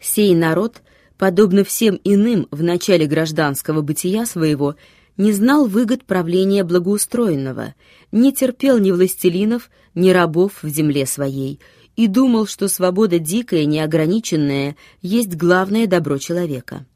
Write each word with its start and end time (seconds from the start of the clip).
Сей 0.00 0.34
народ, 0.34 0.82
подобно 1.18 1.64
всем 1.64 2.00
иным 2.04 2.48
в 2.50 2.62
начале 2.62 3.06
гражданского 3.06 3.82
бытия 3.82 4.24
своего, 4.26 4.76
не 5.16 5.32
знал 5.32 5.66
выгод 5.66 6.04
правления 6.04 6.64
благоустроенного, 6.64 7.74
не 8.10 8.32
терпел 8.32 8.78
ни 8.78 8.90
властелинов, 8.90 9.70
ни 9.94 10.10
рабов 10.10 10.62
в 10.62 10.68
земле 10.68 11.04
своей 11.04 11.60
и 11.96 12.06
думал, 12.06 12.46
что 12.46 12.68
свобода 12.68 13.18
дикая, 13.18 13.66
неограниченная, 13.66 14.76
есть 15.02 15.36
главное 15.36 15.86
добро 15.86 16.16
человека. 16.16 16.86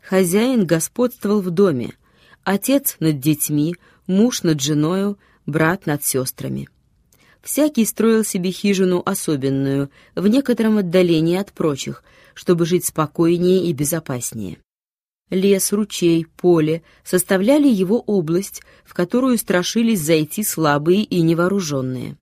Хозяин 0.00 0.64
господствовал 0.64 1.42
в 1.42 1.50
доме, 1.50 1.94
отец 2.42 2.96
над 3.00 3.20
детьми, 3.20 3.76
муж 4.06 4.44
над 4.44 4.62
женою, 4.62 5.18
брат 5.44 5.84
над 5.84 6.04
сестрами. 6.04 6.68
Всякий 7.46 7.84
строил 7.84 8.24
себе 8.24 8.50
хижину 8.50 9.00
особенную, 9.06 9.88
в 10.16 10.26
некотором 10.26 10.78
отдалении 10.78 11.36
от 11.36 11.52
прочих, 11.52 12.02
чтобы 12.34 12.66
жить 12.66 12.84
спокойнее 12.84 13.66
и 13.66 13.72
безопаснее. 13.72 14.58
Лес, 15.30 15.72
ручей, 15.72 16.26
поле 16.26 16.82
составляли 17.04 17.68
его 17.68 18.00
область, 18.00 18.62
в 18.84 18.94
которую 18.94 19.38
страшились 19.38 20.00
зайти 20.00 20.42
слабые 20.42 21.04
и 21.04 21.22
невооруженные. 21.22 22.16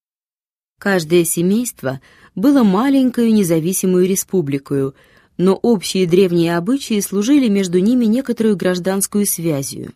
Каждое 0.79 1.25
семейство 1.25 2.03
было 2.35 2.63
маленькою 2.63 3.33
независимую 3.33 4.07
республикою, 4.07 4.95
но 5.39 5.55
общие 5.55 6.07
древние 6.07 6.55
обычаи 6.55 7.01
служили 7.01 7.49
между 7.49 7.79
ними 7.79 8.05
некоторую 8.05 8.59
гражданскую 8.59 9.25
связью. 9.25 9.95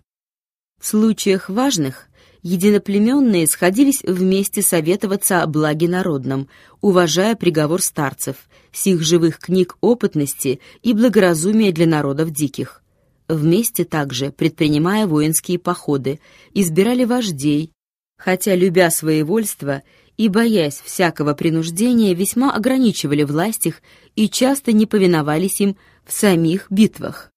В 0.80 0.86
случаях 0.86 1.50
важных 1.50 2.08
единоплеменные 2.48 3.46
сходились 3.46 4.02
вместе 4.02 4.62
советоваться 4.62 5.42
о 5.42 5.46
благе 5.46 5.86
народном, 5.88 6.48
уважая 6.80 7.36
приговор 7.36 7.82
старцев, 7.82 8.36
сих 8.72 9.02
живых 9.02 9.38
книг 9.38 9.76
опытности 9.80 10.60
и 10.82 10.94
благоразумия 10.94 11.72
для 11.72 11.86
народов 11.86 12.30
диких. 12.30 12.82
Вместе 13.28 13.84
также, 13.84 14.30
предпринимая 14.30 15.06
воинские 15.06 15.58
походы, 15.58 16.20
избирали 16.54 17.04
вождей, 17.04 17.72
хотя, 18.16 18.54
любя 18.54 18.90
своевольство 18.90 19.82
и 20.16 20.28
боясь 20.28 20.80
всякого 20.82 21.34
принуждения, 21.34 22.14
весьма 22.14 22.54
ограничивали 22.54 23.24
власть 23.24 23.66
их 23.66 23.82
и 24.16 24.28
часто 24.30 24.72
не 24.72 24.86
повиновались 24.86 25.60
им 25.60 25.76
в 26.06 26.12
самих 26.12 26.66
битвах. 26.70 27.30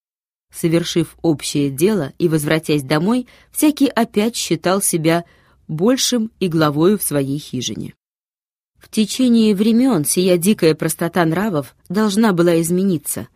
Совершив 0.54 1.16
общее 1.22 1.70
дело 1.70 2.14
и 2.20 2.28
возвратясь 2.28 2.84
домой, 2.84 3.28
всякий 3.52 3.88
опять 3.88 4.36
считал 4.36 4.82
себя 4.82 5.24
большим 5.68 6.32
и 6.40 6.48
главою 6.48 6.98
в 6.98 7.04
своей 7.04 7.40
хижине. 7.40 7.94
В 8.78 8.90
течение 8.90 9.56
времен 9.56 10.04
сия 10.04 10.38
дикая 10.38 10.76
простота 10.76 11.24
нравов 11.24 11.76
должна 11.88 12.34
была 12.34 12.60
измениться. 12.62 13.28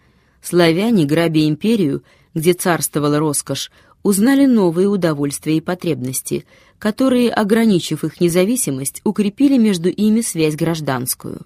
Славяне, 0.42 1.06
грабя 1.06 1.48
империю, 1.48 2.04
где 2.34 2.54
царствовала 2.54 3.20
роскошь, 3.20 3.72
узнали 4.04 4.46
новые 4.46 4.88
удовольствия 4.88 5.58
и 5.58 5.62
потребности, 5.62 6.46
которые, 6.78 7.32
ограничив 7.32 8.04
их 8.04 8.20
независимость, 8.20 9.02
укрепили 9.04 9.58
между 9.58 9.90
ими 9.90 10.22
связь 10.22 10.56
гражданскую. 10.56 11.46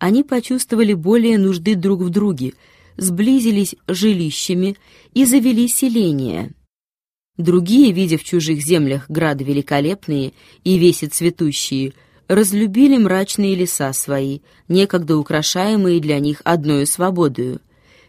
Они 0.00 0.24
почувствовали 0.24 0.94
более 0.94 1.38
нужды 1.38 1.76
друг 1.76 2.00
в 2.00 2.10
друге, 2.10 2.54
сблизились 2.96 3.74
жилищами 3.86 4.76
и 5.12 5.24
завели 5.24 5.68
селения. 5.68 6.52
Другие, 7.36 7.92
видя 7.92 8.16
в 8.16 8.24
чужих 8.24 8.60
землях 8.60 9.10
грады 9.10 9.44
великолепные 9.44 10.32
и 10.62 10.78
веси 10.78 11.06
цветущие, 11.06 11.94
разлюбили 12.28 12.96
мрачные 12.96 13.54
леса 13.54 13.92
свои, 13.92 14.40
некогда 14.68 15.16
украшаемые 15.16 16.00
для 16.00 16.20
них 16.20 16.40
одною 16.44 16.86
свободою, 16.86 17.60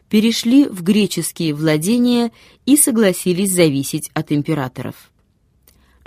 перешли 0.09 0.65
в 0.65 0.83
греческие 0.83 1.53
владения 1.53 2.31
и 2.65 2.77
согласились 2.77 3.51
зависеть 3.51 4.11
от 4.13 4.31
императоров. 4.31 5.11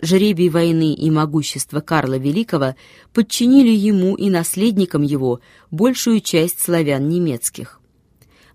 Жребий 0.01 0.48
войны 0.48 0.95
и 0.95 1.11
могущество 1.11 1.81
Карла 1.81 2.19
Великого 2.19 2.77
подчинили 3.13 3.75
ему 3.75 4.14
и 4.14 4.31
наследникам 4.31 5.02
его 5.02 5.41
большую 5.73 6.20
часть 6.20 6.61
славян 6.61 7.08
немецких. 7.08 7.81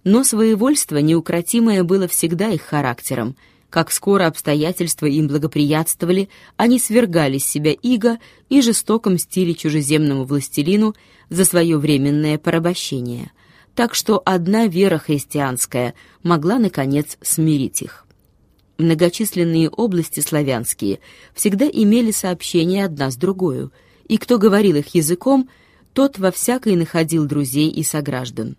Но 0.04 0.24
своевольство 0.24 0.98
неукротимое 0.98 1.84
было 1.84 2.08
всегда 2.08 2.50
их 2.50 2.62
характером. 2.62 3.36
Как 3.70 3.92
скоро 3.92 4.28
обстоятельства 4.28 5.08
им 5.08 5.28
благоприятствовали, 5.28 6.30
они 6.58 6.78
свергали 6.78 7.38
с 7.38 7.46
себя 7.46 7.72
иго 7.72 8.20
и 8.50 8.62
жестоко 8.62 9.10
мстили 9.10 9.54
чужеземному 9.54 10.26
властелину 10.26 10.94
за 11.30 11.46
свое 11.46 11.78
временное 11.78 12.38
порабощение. 12.38 13.32
Так 13.76 13.96
что 13.96 14.22
одна 14.24 14.68
вера 14.68 15.00
христианская 15.00 15.96
могла, 16.22 16.60
наконец, 16.60 17.18
смирить 17.22 17.82
их. 17.82 18.06
Многочисленные 18.78 19.70
области 19.70 20.20
славянские 20.20 21.00
всегда 21.34 21.68
имели 21.68 22.12
сообщение 22.12 22.86
одна 22.86 23.10
с 23.10 23.16
другой, 23.16 23.70
и 24.08 24.18
кто 24.18 24.38
говорил 24.38 24.76
их 24.76 24.94
языком, 24.94 25.50
тот 25.94 26.20
во 26.20 26.32
всякой 26.32 26.76
находил 26.76 27.26
друзей 27.26 27.70
и 27.70 27.84
сограждан. 27.84 28.58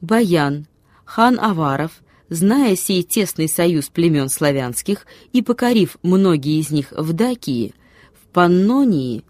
Баян, 0.00 0.66
хан 1.04 1.38
Аваров, 1.38 2.02
зная 2.28 2.76
сей 2.76 3.02
тесный 3.02 3.48
союз 3.48 3.88
племен 3.88 4.28
славянских 4.28 5.06
и 5.32 5.42
покорив 5.42 5.98
многие 6.02 6.58
из 6.58 6.70
них 6.70 6.92
в 6.92 7.12
Дакии, 7.12 7.74
в 8.14 8.32
Паннонии, 8.32 9.24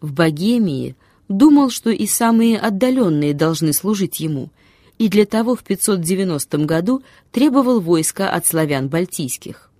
в 0.00 0.12
Богемии, 0.12 0.96
думал, 1.28 1.70
что 1.70 1.90
и 1.90 2.06
самые 2.06 2.58
отдаленные 2.58 3.34
должны 3.34 3.72
служить 3.72 4.20
ему, 4.20 4.50
и 4.98 5.08
для 5.08 5.26
того 5.26 5.54
в 5.54 5.62
590 5.62 6.58
году 6.58 7.02
требовал 7.30 7.80
войска 7.80 8.30
от 8.30 8.46
славян 8.46 8.88
бальтийских. 8.88 9.70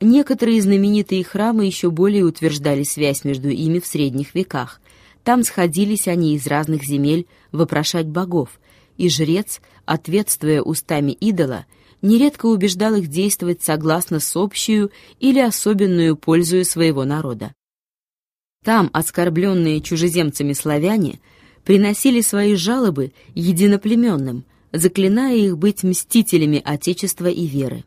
Некоторые 0.00 0.60
знаменитые 0.60 1.22
храмы 1.24 1.66
еще 1.66 1.90
более 1.90 2.24
утверждали 2.24 2.82
связь 2.82 3.24
между 3.24 3.48
ими 3.48 3.78
в 3.78 3.86
средних 3.86 4.34
веках. 4.34 4.80
Там 5.22 5.44
сходились 5.44 6.08
они 6.08 6.34
из 6.34 6.46
разных 6.46 6.84
земель 6.84 7.26
вопрошать 7.52 8.06
богов, 8.06 8.60
и 8.96 9.08
жрец, 9.08 9.60
ответствуя 9.84 10.62
устами 10.62 11.12
идола, 11.12 11.66
нередко 12.02 12.46
убеждал 12.46 12.94
их 12.94 13.08
действовать 13.08 13.62
согласно 13.62 14.20
с 14.20 14.36
общую 14.36 14.90
или 15.20 15.38
особенную 15.40 16.16
пользою 16.16 16.64
своего 16.64 17.04
народа. 17.04 17.52
Там 18.64 18.90
оскорбленные 18.92 19.80
чужеземцами 19.80 20.52
славяне 20.52 21.20
приносили 21.64 22.20
свои 22.20 22.54
жалобы 22.54 23.12
единоплеменным, 23.34 24.44
заклиная 24.72 25.36
их 25.36 25.58
быть 25.58 25.82
мстителями 25.82 26.60
Отечества 26.64 27.26
и 27.26 27.46
веры. 27.46 27.84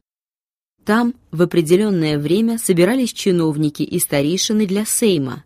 Там 0.86 1.16
в 1.32 1.42
определенное 1.42 2.18
время 2.18 2.58
собирались 2.58 3.12
чиновники 3.12 3.84
и 3.84 4.00
старейшины 4.00 4.66
для 4.66 4.86
Сейма, 4.86 5.44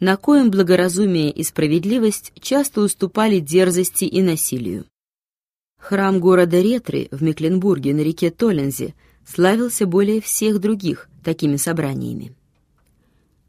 на 0.00 0.16
коем 0.16 0.50
благоразумие 0.50 1.30
и 1.30 1.42
справедливость 1.42 2.32
часто 2.40 2.82
уступали 2.82 3.40
дерзости 3.40 4.04
и 4.04 4.22
насилию. 4.22 4.84
Храм 5.78 6.20
города 6.20 6.60
Ретры 6.60 7.08
в 7.10 7.22
Мекленбурге 7.22 7.94
на 7.94 8.00
реке 8.00 8.30
Толензе 8.30 8.94
славился 9.26 9.86
более 9.86 10.20
всех 10.20 10.60
других 10.60 11.08
такими 11.24 11.56
собраниями. 11.56 12.34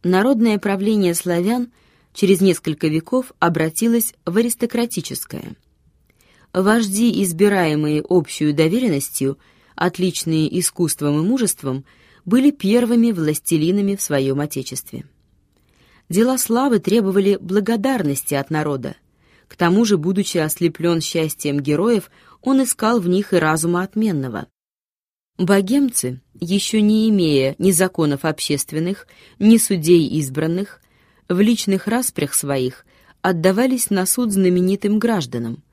Народное 0.04 0.58
правление 0.60 1.14
славян 1.14 1.72
через 2.14 2.42
несколько 2.42 2.88
веков 2.88 3.34
обратилось 3.40 4.14
в 4.26 4.38
аристократическое. 4.38 5.56
Вожди, 6.54 7.24
избираемые 7.24 8.04
общую 8.08 8.54
доверенностью, 8.54 9.38
отличные 9.76 10.60
искусством 10.60 11.20
и 11.20 11.28
мужеством, 11.28 11.86
были 12.26 12.52
первыми 12.52 13.12
властелинами 13.12 13.96
в 13.96 14.02
своем 14.02 14.40
отечестве. 14.40 15.06
Дела 16.10 16.40
славы 16.40 16.80
требовали 16.80 17.38
благодарности 17.40 18.34
от 18.34 18.50
народа. 18.50 18.96
К 19.48 19.56
тому 19.56 19.86
же, 19.86 19.98
будучи 19.98 20.38
ослеплен 20.38 21.02
счастьем 21.02 21.60
героев, 21.60 22.10
он 22.42 22.64
искал 22.64 23.00
в 23.00 23.08
них 23.08 23.32
и 23.34 23.38
разума 23.38 23.84
отменного. 23.84 24.48
Богемцы, 25.38 26.20
еще 26.40 26.82
не 26.82 27.10
имея 27.10 27.56
ни 27.60 27.72
законов 27.72 28.26
общественных, 28.26 29.08
ни 29.38 29.58
судей 29.58 30.08
избранных, 30.20 30.82
в 31.30 31.40
личных 31.40 31.88
распрях 31.88 32.34
своих 32.34 32.86
отдавались 33.22 33.92
на 33.92 34.06
суд 34.06 34.32
знаменитым 34.32 34.98
гражданам, 34.98 35.64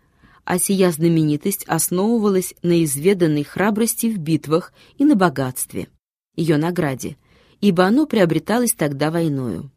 а 0.45 0.59
сия 0.59 0.91
знаменитость 0.91 1.65
основывалась 1.67 2.55
на 2.63 2.85
изведанной 2.85 3.43
храбрости 3.43 4.07
в 4.07 4.19
битвах 4.19 4.73
и 4.99 5.05
на 5.05 5.17
богатстве, 5.17 5.89
ее 6.37 6.59
награде, 6.59 7.17
ибо 7.61 7.85
оно 7.85 8.07
приобреталось 8.07 8.75
тогда 8.75 9.11
войною. 9.11 9.73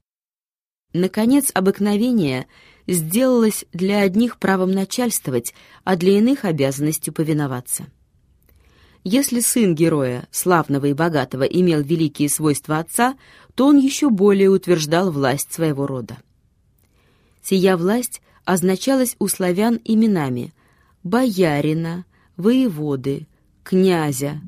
Наконец, 0.94 1.52
обыкновение 1.54 2.48
сделалось 2.88 3.66
для 3.74 4.02
одних 4.02 4.38
правом 4.38 4.72
начальствовать, 4.72 5.54
а 5.84 5.96
для 5.96 6.18
иных 6.18 6.46
обязанностью 6.46 7.14
повиноваться. 7.14 7.86
Если 9.04 9.40
сын 9.40 9.76
героя, 9.76 10.28
славного 10.32 10.88
и 10.88 10.94
богатого, 10.94 11.44
имел 11.44 11.82
великие 11.82 12.28
свойства 12.28 12.80
отца, 12.80 13.16
то 13.56 13.68
он 13.68 13.78
еще 13.78 14.10
более 14.10 14.50
утверждал 14.50 15.12
власть 15.12 15.54
своего 15.54 15.88
рода. 15.88 16.18
Сия 17.42 17.78
власть 17.78 18.22
означалась 18.44 19.16
у 19.20 19.28
славян 19.28 19.80
именами 19.86 20.54
боярина, 21.04 22.06
воеводы, 22.36 23.28
князя, 23.64 24.42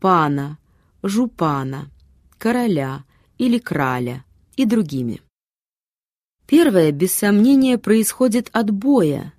пана, 0.00 0.58
жупана, 1.02 1.90
короля 2.38 3.04
или 3.36 3.58
краля 3.58 4.24
и 4.56 4.64
другими. 4.64 5.20
Первое, 6.48 6.92
без 6.92 7.12
сомнения, 7.12 7.76
происходит 7.76 8.48
от 8.52 8.70
боя, 8.70 9.34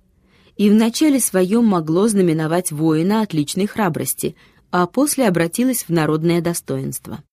и 0.56 0.70
в 0.70 0.74
начале 0.74 1.18
своем 1.18 1.64
могло 1.64 2.06
знаменовать 2.06 2.70
воина 2.70 3.22
отличной 3.22 3.66
храбрости, 3.66 4.36
а 4.70 4.86
после 4.86 5.26
обратилось 5.26 5.82
в 5.82 5.88
народное 5.88 6.40
достоинство. 6.40 7.24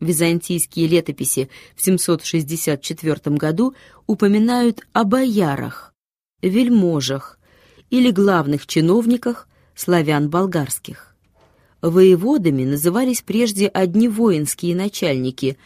Византийские 0.00 0.88
летописи 0.88 1.48
в 1.76 1.82
764 1.84 3.36
году 3.36 3.76
упоминают 4.08 4.80
о 4.92 5.04
боярах, 5.04 5.94
вельможах 6.42 7.38
или 7.90 8.10
главных 8.10 8.66
чиновниках 8.66 9.46
славян-болгарских. 9.76 11.14
Воеводами 11.80 12.64
назывались 12.64 13.22
прежде 13.22 13.68
одни 13.68 14.08
воинские 14.08 14.74
начальники, 14.74 15.58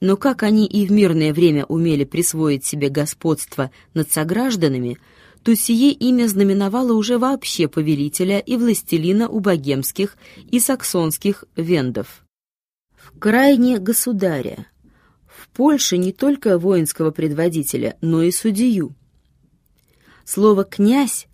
но 0.00 0.16
как 0.16 0.42
они 0.42 0.66
и 0.66 0.86
в 0.86 0.92
мирное 0.92 1.32
время 1.32 1.64
умели 1.66 2.04
присвоить 2.04 2.64
себе 2.64 2.88
господство 2.88 3.70
над 3.94 4.10
согражданами, 4.10 4.98
то 5.42 5.54
сие 5.54 5.92
имя 5.92 6.26
знаменовало 6.26 6.92
уже 6.92 7.18
вообще 7.18 7.68
повелителя 7.68 8.38
и 8.38 8.56
властелина 8.56 9.28
у 9.28 9.40
богемских 9.40 10.16
и 10.50 10.60
саксонских 10.60 11.44
вендов 11.56 12.22
крайне 13.18 13.78
государя. 13.78 14.66
В 15.26 15.48
Польше 15.48 15.98
не 15.98 16.12
только 16.12 16.58
воинского 16.58 17.10
предводителя, 17.10 17.96
но 18.00 18.22
и 18.22 18.30
судью. 18.30 18.94
Слово 20.24 20.64
«князь» 20.64 21.26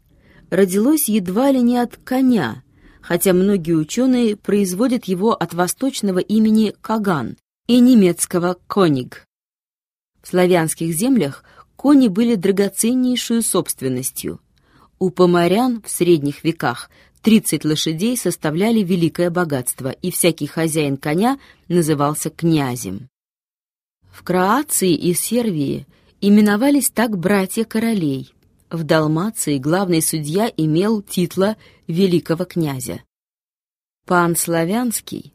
родилось 0.51 1.09
едва 1.09 1.51
ли 1.51 1.61
не 1.61 1.79
от 1.79 1.97
коня, 1.97 2.63
хотя 3.01 3.33
многие 3.33 3.75
ученые 3.75 4.37
производят 4.37 5.05
его 5.05 5.33
от 5.33 5.55
восточного 5.55 6.19
имени 6.19 6.75
Каган 6.81 7.37
и 7.67 7.81
немецкого 7.81 8.59
«коник». 8.67 9.25
В 10.23 10.29
славянских 10.29 10.95
землях 10.95 11.45
кони 11.77 12.09
были 12.09 12.35
драгоценнейшую 12.35 13.43
собственностью. 13.43 14.41
У 14.99 15.11
поморян 15.11 15.83
в 15.83 15.91
средних 15.91 16.43
веках 16.43 16.91
30 17.23 17.65
лошадей 17.65 18.17
составляли 18.17 18.81
великое 18.81 19.31
богатство, 19.31 19.91
и 19.91 20.11
всякий 20.11 20.47
хозяин 20.47 20.97
коня 20.97 21.39
назывался 21.69 22.31
князем. 22.31 23.09
В 24.11 24.23
Кроации 24.23 24.95
и 24.95 25.13
Сервии 25.13 25.87
именовались 26.21 26.91
так 26.91 27.19
братья 27.19 27.65
королей. 27.65 28.33
В 28.71 28.85
Далмации 28.85 29.59
главный 29.59 30.03
судья 30.03 30.51
имел 30.57 31.03
титла 31.03 31.57
великого 31.87 32.45
князя. 32.45 33.03
Пан 34.07 34.37
Славянский, 34.37 35.33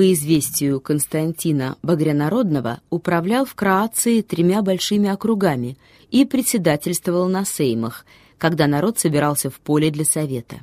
по 0.00 0.12
известию 0.14 0.80
Константина 0.80 1.76
Багрянародного, 1.82 2.80
управлял 2.88 3.44
в 3.44 3.54
Кроации 3.54 4.22
тремя 4.22 4.62
большими 4.62 5.10
округами 5.10 5.76
и 6.10 6.24
председательствовал 6.24 7.28
на 7.28 7.44
сеймах, 7.44 8.06
когда 8.38 8.66
народ 8.66 8.98
собирался 8.98 9.50
в 9.50 9.60
поле 9.60 9.90
для 9.90 10.06
совета. 10.06 10.60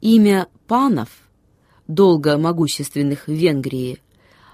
Имя 0.00 0.46
панов, 0.68 1.08
долго 1.88 2.38
могущественных 2.38 3.26
в 3.26 3.32
Венгрии, 3.32 3.98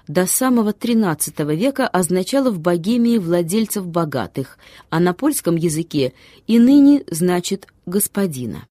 до 0.07 0.25
самого 0.25 0.71
XIII 0.71 1.55
века 1.55 1.87
означало 1.87 2.49
в 2.49 2.57
Богемии 2.57 3.19
владельцев 3.19 3.85
богатых, 3.85 4.57
а 4.89 4.99
на 4.99 5.13
польском 5.13 5.55
языке 5.55 6.13
и 6.47 6.57
ныне 6.57 7.03
значит 7.11 7.67
«господина». 7.85 8.65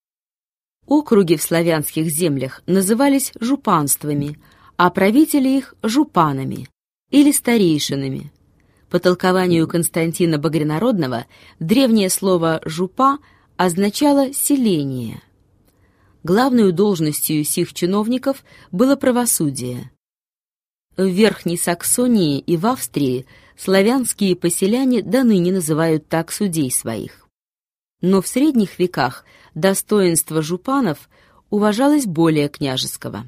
Округи 0.88 1.36
в 1.36 1.42
славянских 1.44 2.06
землях 2.06 2.60
назывались 2.66 3.30
жупанствами, 3.38 4.36
а 4.82 4.90
правители 4.90 5.48
их– 5.48 5.76
жупанами 5.84 6.68
или 7.10 7.30
старейшинами. 7.30 8.32
По 8.90 8.98
толкованию 8.98 9.68
Константина 9.68 10.38
Багрянародного 10.38 11.26
древнее 11.60 12.10
слово 12.10 12.60
«жупа» 12.64 13.20
означало 13.56 14.32
«селение», 14.32 15.22
главной 16.24 16.72
должностью 16.72 17.44
сих 17.44 17.74
чиновников 17.74 18.42
было 18.72 18.96
правосудие. 18.96 19.92
В 20.96 21.06
Верхней 21.06 21.58
Саксонии 21.58 22.40
и 22.40 22.56
в 22.56 22.66
Австрии 22.66 23.24
славянские 23.56 24.34
поселяне 24.34 25.00
до 25.00 25.22
ныне 25.22 25.52
называют 25.52 26.08
так 26.08 26.32
судей 26.32 26.72
своих. 26.72 27.28
Но 28.00 28.20
в 28.20 28.26
средних 28.26 28.80
веках 28.80 29.24
достоинство 29.54 30.42
жупанов 30.42 31.08
уважалось 31.50 32.06
более 32.06 32.48
княжеского. 32.48 33.26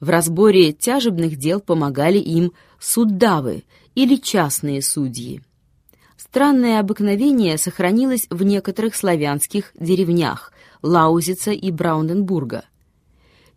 В 0.00 0.08
разборе 0.08 0.72
тяжебных 0.72 1.36
дел 1.36 1.60
помогали 1.60 2.18
им 2.18 2.52
суддавы 2.78 3.64
или 3.94 4.16
частные 4.16 4.80
судьи. 4.80 5.42
Странное 6.16 6.80
обыкновение 6.80 7.58
сохранилось 7.58 8.26
в 8.30 8.42
некоторых 8.42 8.96
славянских 8.96 9.72
деревнях, 9.78 10.52
Лаузица 10.80 11.50
и 11.50 11.70
Брауненбурга. 11.70 12.64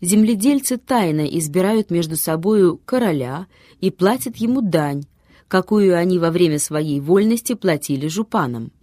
Земледельцы 0.02 0.78
тайно 0.78 1.22
избирают 1.22 1.90
между 1.90 2.18
собою 2.18 2.78
короля 2.84 3.48
и 3.80 3.90
платят 3.90 4.36
ему 4.36 4.62
дань, 4.62 5.06
какую 5.48 5.98
они 5.98 6.20
во 6.20 6.30
время 6.30 6.60
своей 6.60 7.00
вольности 7.00 7.54
платили 7.54 8.08
жупанам. 8.08 8.74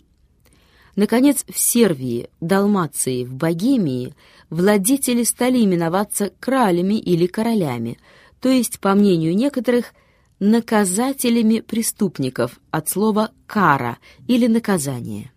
Наконец, 0.97 1.45
в 1.49 1.59
Сервии, 1.59 2.29
Далмации, 2.41 3.25
в 3.25 3.35
Богемии 3.35 4.15
владетели 4.49 5.23
стали 5.23 5.65
именоваться 5.65 6.33
кралями 6.41 6.95
или 6.95 7.27
королями, 7.27 7.99
то 8.41 8.49
есть, 8.49 8.81
по 8.81 8.95
мнению 8.95 9.37
некоторых, 9.37 9.93
наказателями 10.41 11.61
преступников 11.61 12.59
от 12.71 12.89
слова 12.89 13.31
«кара» 13.47 13.99
или 14.27 14.47
«наказание». 14.47 15.31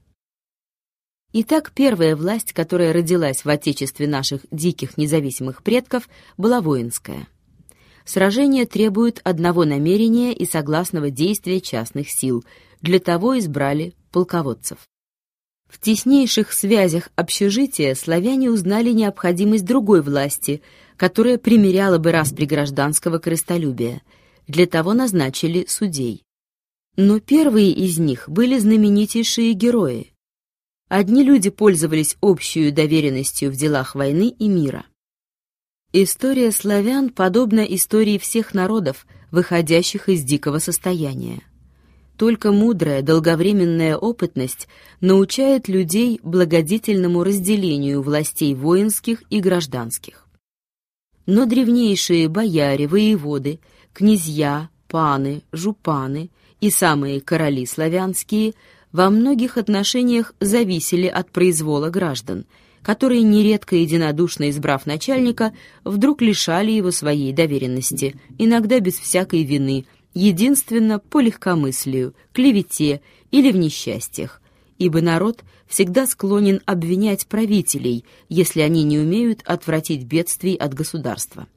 Итак, 1.33 1.71
первая 1.73 2.15
власть, 2.15 2.53
которая 2.53 2.94
родилась 2.94 3.44
в 3.44 3.50
отечестве 3.50 4.07
наших 4.07 4.41
диких 4.51 4.97
независимых 4.97 5.63
предков, 5.63 6.07
была 6.38 6.61
воинская. 6.61 7.27
Сражение 8.05 8.65
требует 8.65 9.19
одного 9.23 9.65
намерения 9.65 10.31
и 10.33 10.45
согласного 10.45 11.09
действия 11.09 11.59
частных 11.59 12.11
сил. 12.11 12.45
Для 12.81 13.00
того 13.00 13.39
избрали 13.39 13.95
полководцев. 14.11 14.77
В 15.74 15.80
теснейших 15.80 16.54
связях 16.54 17.10
общежития 17.16 17.96
славяне 17.96 18.52
узнали 18.52 18.92
необходимость 18.92 19.66
другой 19.66 20.04
власти, 20.04 20.62
которая 20.98 21.40
примеряла 21.40 21.98
бы 21.98 22.12
распри 22.12 22.46
гражданского 22.46 23.18
крестолюбия. 23.18 24.03
Для 24.48 24.68
того 24.68 24.94
назначили 24.94 25.65
судей. 25.68 26.22
Но 26.96 27.20
первые 27.20 27.72
из 27.72 27.98
них 27.98 28.30
были 28.30 28.60
знаменитейшие 28.60 29.53
герои. 29.53 30.13
Одни 30.89 31.24
люди 31.24 31.50
пользовались 31.50 32.18
общей 32.22 32.70
доверенностью 32.70 33.50
в 33.50 33.56
делах 33.56 33.96
войны 33.96 34.30
и 34.30 34.48
мира. 34.48 34.86
История 35.92 36.51
славян 36.51 37.10
подобна 37.10 37.62
истории 37.62 38.20
всех 38.20 38.53
народов, 38.53 39.08
выходящих 39.32 40.08
из 40.08 40.22
дикого 40.24 40.60
состояния. 40.60 41.42
Только 42.17 42.51
мудрая, 42.51 43.01
долговременная 43.01 43.98
опытность 43.98 44.67
научает 45.01 45.67
людей 45.67 46.20
благодетельному 46.24 47.24
разделению 47.24 48.01
властей 48.01 48.53
воинских 48.53 49.24
и 49.29 49.39
гражданских. 49.39 50.27
Но 51.25 51.46
древнейшие 51.46 52.27
бояре, 52.27 52.88
воеводы, 52.88 53.60
князья, 53.93 54.70
паны, 54.88 55.41
жупаны 55.51 56.29
и 56.62 56.70
самые 56.70 57.22
короли 57.22 57.65
славянские– 57.65 58.53
во 58.93 59.10
многих 59.10 59.58
отношениях 59.58 60.34
зависели 60.39 61.08
от 61.08 61.32
произвола 61.32 61.89
граждан, 61.89 62.46
которые, 62.84 63.24
нередко 63.24 63.75
единодушно 63.75 64.51
избрав 64.51 64.86
начальника, 64.86 65.51
вдруг 65.84 66.22
лишали 66.22 66.72
его 66.72 66.91
своей 66.91 67.34
доверенности, 67.34 68.15
иногда 68.38 68.79
без 68.79 68.93
всякой 68.93 69.43
вины, 69.43 69.86
единственно 70.13 71.00
по 71.00 71.20
легкомыслию, 71.20 72.15
клевете 72.34 73.01
или 73.32 73.51
в 73.51 73.58
несчастьях, 73.58 74.41
ибо 74.77 75.01
народ 75.01 75.43
всегда 75.67 76.05
склонен 76.05 76.62
обвинять 76.65 77.27
правителей, 77.27 78.05
если 78.29 78.62
они 78.62 78.84
не 78.84 79.00
умеют 79.00 79.41
отвратить 79.46 80.03
бедствий 80.03 80.55
от 80.55 80.74
государства. 80.74 81.48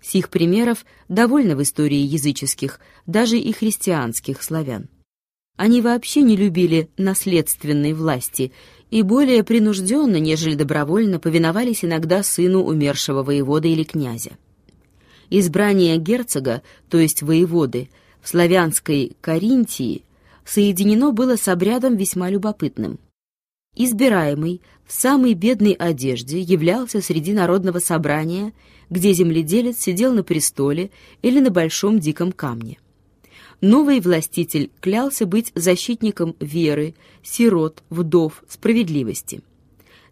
Сих 0.00 0.30
примеров 0.30 0.84
довольно 1.08 1.56
в 1.56 1.62
истории 1.62 1.98
языческих, 1.98 2.80
даже 3.06 3.38
и 3.38 3.52
христианских 3.52 4.42
славян. 4.42 4.88
Они 5.56 5.80
вообще 5.80 6.22
не 6.22 6.36
любили 6.36 6.90
наследственной 6.96 7.92
власти 7.92 8.52
и 8.90 9.02
более 9.02 9.42
принужденно, 9.42 10.16
нежели 10.16 10.54
добровольно, 10.54 11.18
повиновались 11.18 11.84
иногда 11.84 12.22
сыну 12.22 12.62
умершего 12.62 13.22
воевода 13.22 13.66
или 13.66 13.82
князя. 13.82 14.32
Избрание 15.30 15.96
герцога, 15.98 16.62
то 16.88 16.98
есть 16.98 17.22
воеводы, 17.22 17.88
в 18.20 18.28
славянской 18.28 19.16
Каринтии 19.20 20.02
соединено 20.44 21.12
было 21.12 21.36
с 21.36 21.48
обрядом 21.48 21.96
весьма 21.96 22.30
любопытным. 22.30 22.98
избираемый 23.74 24.62
в 24.86 24.92
самой 24.92 25.34
бедной 25.34 25.72
одежде 25.72 26.40
являлся 26.40 27.02
среди 27.02 27.32
народного 27.32 27.78
собрания, 27.78 28.52
где 28.88 29.12
земледелец 29.12 29.78
сидел 29.78 30.14
на 30.14 30.22
престоле 30.22 30.90
или 31.22 31.40
на 31.40 31.50
большом 31.50 31.98
диком 31.98 32.32
камне. 32.32 32.78
Новый 33.60 34.00
властитель 34.00 34.70
клялся 34.80 35.26
быть 35.26 35.50
защитником 35.54 36.36
веры, 36.40 36.94
сирот, 37.22 37.82
вдов, 37.90 38.44
справедливости. 38.48 39.42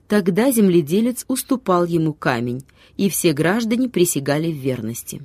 Тогда 0.08 0.50
земледелец 0.50 1.24
уступал 1.28 1.84
ему 1.84 2.12
камень, 2.12 2.64
и 2.96 3.08
все 3.08 3.32
граждане 3.32 3.88
присягали 3.88 4.52
в 4.52 4.56
верности. 4.56 5.22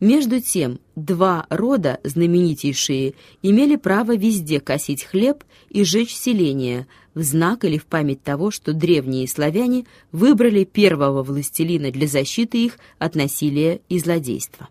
Между 0.00 0.40
тем, 0.40 0.80
два 0.96 1.46
рода, 1.50 2.00
знаменитейшие, 2.04 3.14
имели 3.42 3.76
право 3.76 4.16
везде 4.16 4.58
косить 4.58 5.04
хлеб 5.04 5.44
и 5.68 5.84
жечь 5.84 6.14
селения, 6.14 6.88
в 7.14 7.22
знак 7.22 7.64
или 7.64 7.76
в 7.76 7.84
память 7.84 8.22
того, 8.22 8.50
что 8.50 8.72
древние 8.72 9.28
славяне 9.28 9.84
выбрали 10.10 10.64
первого 10.64 11.22
властелина 11.22 11.90
для 11.90 12.06
защиты 12.06 12.64
их 12.64 12.78
от 12.98 13.14
насилия 13.14 13.82
и 13.90 13.98
злодейства. 13.98 14.68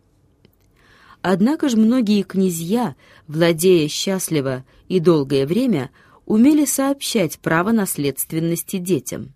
Однако 1.22 1.70
же 1.70 1.78
многие 1.78 2.24
князья, 2.24 2.96
владея 3.28 3.88
счастливо 3.88 4.64
и 4.88 5.00
долгое 5.00 5.46
время, 5.46 5.92
умели 6.30 6.64
сообщать 6.64 7.40
право 7.40 7.72
наследственности 7.72 8.78
детям. 8.78 9.34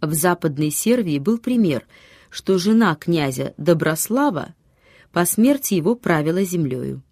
В 0.00 0.14
Западной 0.14 0.70
Сервии 0.70 1.18
был 1.18 1.38
пример, 1.38 1.86
что 2.30 2.58
жена 2.58 2.94
князя 2.96 3.54
Доброслава 3.58 4.54
по 5.12 5.26
смерти 5.26 5.74
его 5.74 5.94
правила 5.94 6.42
землею. 6.42 7.02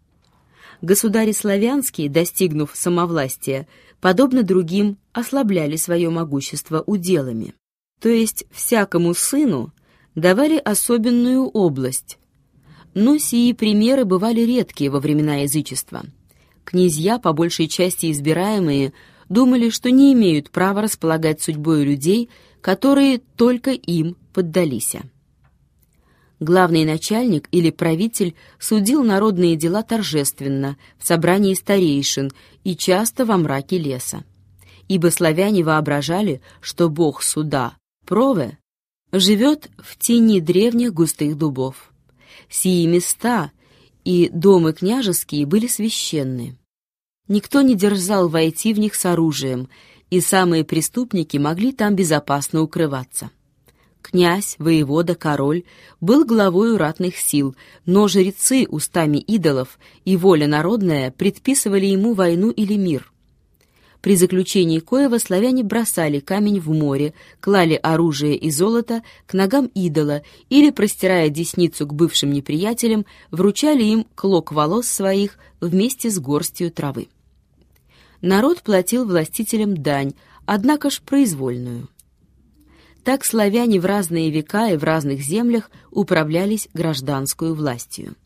Государи 0.81 1.33
славянские, 1.33 2.09
достигнув 2.09 2.71
самовластия, 2.75 3.69
подобно 4.01 4.43
другим, 4.43 4.97
ослабляли 5.13 5.77
свое 5.77 6.09
могущество 6.09 6.83
уделами. 6.87 7.55
То 8.01 8.09
есть 8.09 8.47
всякому 8.51 9.15
сыну 9.15 9.73
давали 10.15 10.57
особенную 10.57 11.49
область. 11.49 12.19
Но 12.95 13.19
сии 13.19 13.53
примеры 13.53 14.07
бывали 14.07 14.41
редкие 14.41 14.91
во 14.91 15.01
времена 15.01 15.37
язычества. 15.37 16.05
Князья, 16.65 17.19
по 17.19 17.33
большей 17.33 17.69
части 17.69 18.11
избираемые, 18.11 18.93
думали, 19.29 19.71
что 19.71 19.91
не 19.91 20.13
имеют 20.13 20.51
права 20.51 20.83
располагать 20.83 21.43
судьбой 21.43 21.85
людей, 21.85 22.31
которые 22.61 23.19
только 23.37 23.71
им 23.71 24.17
поддались. 24.33 24.97
Главный 26.41 26.85
начальник 26.85 27.49
или 27.53 27.71
правитель 27.71 28.35
судил 28.59 29.05
народные 29.05 29.57
дела 29.57 29.83
торжественно, 29.83 30.77
в 30.99 31.07
собрании 31.07 31.55
старейшин 31.55 32.33
и 32.65 32.77
часто 32.77 33.25
во 33.25 33.37
мраке 33.37 33.79
леса. 33.79 34.25
Ибо 34.89 35.09
славяне 35.09 35.63
воображали, 35.63 36.43
что 36.61 36.89
бог 36.91 37.23
суда, 37.23 37.77
Прове, 38.05 38.59
живет 39.13 39.71
в 39.79 39.97
тени 39.97 40.41
древних 40.41 40.93
густых 40.93 41.39
дубов. 41.39 41.93
Сии 42.51 42.87
места 42.87 43.53
и 44.05 44.29
домы 44.29 44.73
княжеские 44.73 45.47
были 45.47 45.67
священны. 45.67 46.59
Никто 47.27 47.63
не 47.63 47.75
дерзал 47.75 48.29
войти 48.29 48.75
в 48.75 48.79
них 48.79 48.95
с 48.95 49.07
оружием, 49.07 49.69
и 50.11 50.21
самые 50.21 50.65
преступники 50.65 51.39
могли 51.39 51.73
там 51.73 51.97
безопасно 51.97 52.61
укрываться. 52.63 53.31
Князь, 54.03 54.57
воевода, 54.59 55.15
король 55.15 55.65
был 56.03 56.27
главой 56.27 56.77
ратных 56.77 57.17
сил, 57.17 57.57
но 57.87 58.07
жрецы 58.07 58.67
устами 58.69 59.17
идолов 59.17 59.79
и 60.05 60.19
воля 60.19 60.47
народная 60.47 61.11
предписывали 61.11 61.87
ему 61.87 62.13
войну 62.13 62.51
или 62.51 62.77
мир. 62.77 63.11
При 64.05 64.17
заключении 64.17 64.81
Коева 64.81 65.17
славяне 65.17 65.63
бросали 65.63 66.21
камень 66.21 66.61
в 66.61 66.69
море, 66.69 67.15
клали 67.41 67.81
оружие 67.83 68.37
и 68.37 68.51
золото 68.51 69.03
к 69.25 69.33
ногам 69.33 69.71
идола 69.75 70.21
или, 70.51 70.71
простирая 70.71 71.31
десницу 71.31 71.87
к 71.87 71.95
бывшим 71.95 72.31
неприятелям, 72.31 73.07
вручали 73.31 73.83
им 73.83 74.07
клок 74.15 74.53
волос 74.53 74.89
своих 74.89 75.39
вместе 75.59 76.11
с 76.11 76.19
горстью 76.19 76.71
травы. 76.71 77.09
Народ 78.21 78.61
платил 78.61 79.07
властителям 79.07 79.75
дань, 79.75 80.13
однако 80.45 80.91
ж 80.91 81.01
произвольную. 81.01 81.89
Так 83.05 83.25
славяне 83.25 83.81
в 83.81 83.87
разные 83.87 84.31
века 84.31 84.69
и 84.69 84.77
в 84.77 84.85
разных 84.85 85.23
землях 85.23 85.71
управлялись 85.91 86.69
гражданскую 86.75 87.55
властью. 87.55 88.17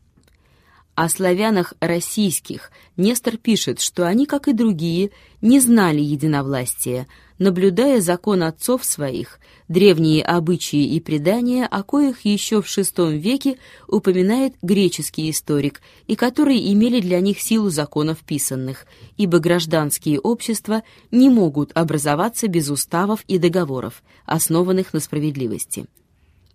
О 0.98 1.08
славянах 1.08 1.74
российских 1.78 2.72
Нестор 2.96 3.36
пишет, 3.36 3.80
что 3.80 4.04
они, 4.04 4.26
как 4.26 4.48
и 4.48 4.52
другие, 4.52 5.12
не 5.40 5.60
знали 5.60 6.00
единовластия, 6.00 7.06
наблюдая 7.38 8.00
закон 8.00 8.42
отцов 8.42 8.84
своих, 8.84 9.38
древние 9.68 10.24
обычаи 10.24 10.84
и 10.84 10.98
предания, 10.98 11.66
о 11.66 11.84
коих 11.84 12.22
еще 12.22 12.60
в 12.60 12.66
VI 12.66 13.16
веке 13.16 13.58
упоминает 13.86 14.54
греческий 14.60 15.30
историк, 15.30 15.82
и 16.08 16.16
которые 16.16 16.72
имели 16.72 17.00
для 17.00 17.20
них 17.20 17.38
силу 17.38 17.70
законов 17.70 18.18
писанных, 18.26 18.84
ибо 19.16 19.38
гражданские 19.38 20.18
общества 20.18 20.82
не 21.12 21.28
могут 21.30 21.70
образоваться 21.76 22.48
без 22.48 22.70
уставов 22.70 23.20
и 23.28 23.38
договоров, 23.38 24.02
основанных 24.26 24.92
на 24.92 24.98
справедливости. 24.98 25.86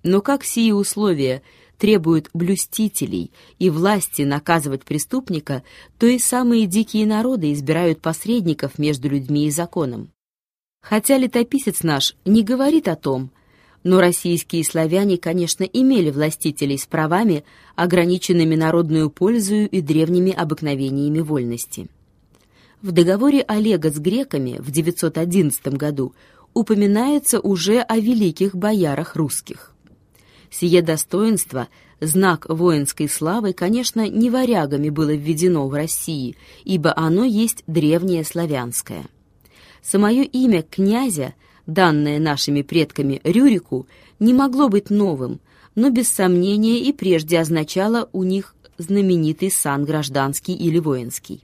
Но 0.04 0.20
как 0.20 0.44
сии 0.44 0.72
условия– 0.72 1.44
требуют 1.84 2.30
блюстителей 2.34 3.30
и 3.60 3.70
власти 3.70 4.22
наказывать 4.22 4.86
преступника, 4.86 5.64
то 6.00 6.08
и 6.08 6.18
самые 6.18 6.66
дикие 6.66 7.06
народы 7.06 7.52
избирают 7.52 8.00
посредников 8.00 8.80
между 8.80 9.10
людьми 9.10 9.48
и 9.48 9.52
законом. 9.52 10.10
Хотя 10.82 11.18
летописец 11.18 11.84
наш 11.84 12.16
не 12.24 12.42
говорит 12.42 12.88
о 12.88 12.96
том, 12.96 13.32
но 13.84 14.00
российские 14.00 14.64
славяне, 14.64 15.18
конечно, 15.18 15.66
имели 15.66 16.10
властителей 16.10 16.78
с 16.78 16.86
правами, 16.86 17.44
ограниченными 17.76 18.56
народную 18.56 19.10
пользою 19.10 19.68
и 19.68 19.82
древними 19.82 20.32
обыкновениями 20.32 21.20
вольности. 21.20 21.90
В 22.82 22.94
договоре 22.94 23.42
Олега 23.42 23.92
с 23.92 24.00
греками 24.00 24.56
в 24.58 24.72
911 24.72 25.68
году 25.74 26.16
упоминается 26.54 27.42
уже 27.42 27.82
о 27.82 27.98
великих 27.98 28.56
боярах 28.56 29.18
русских. 29.18 29.73
Сие 30.54 30.84
достоинство, 30.84 31.68
знак 32.00 32.46
воинской 32.48 33.10
славы, 33.10 33.54
конечно, 33.54 34.08
не 34.08 34.30
варягами 34.30 34.90
было 34.90 35.16
введено 35.16 35.68
в 35.68 35.74
России, 35.74 36.36
ибо 36.64 36.94
оно 36.96 37.24
есть 37.24 37.64
древнее 37.66 38.24
славянское. 38.24 39.06
Самое 39.82 40.24
имя 40.24 40.62
князя, 40.62 41.34
данное 41.66 42.20
нашими 42.20 42.62
предками 42.62 43.20
Рюрику, 43.24 43.88
не 44.20 44.32
могло 44.32 44.70
быть 44.70 44.92
новым, 44.92 45.40
но 45.74 45.90
без 45.90 46.08
сомнения 46.10 46.80
и 46.82 46.94
прежде 46.94 47.40
означало 47.40 48.08
у 48.14 48.22
них 48.22 48.54
знаменитый 48.78 49.50
сан 49.50 49.86
гражданский 49.86 50.54
или 50.54 50.78
воинский. 50.78 51.42